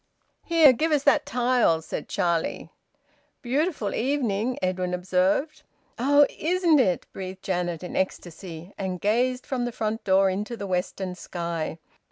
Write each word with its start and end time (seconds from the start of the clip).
"Here! 0.43 0.73
Give 0.73 0.91
us 0.91 1.03
that 1.03 1.27
tile," 1.27 1.79
said 1.83 2.09
Charlie. 2.09 2.71
"Beautiful 3.43 3.93
evening," 3.93 4.57
Edwin 4.59 4.95
observed. 4.95 5.61
"Oh! 5.99 6.25
Isn't 6.39 6.79
it!" 6.79 7.05
breathed 7.13 7.43
Janet, 7.43 7.83
in 7.83 7.95
ecstasy, 7.95 8.73
and 8.79 8.99
gazed 8.99 9.45
from 9.45 9.65
the 9.65 9.71
front 9.71 10.03
door 10.03 10.27
into 10.27 10.57
the 10.57 10.65
western 10.65 11.13
sky. 11.13 11.77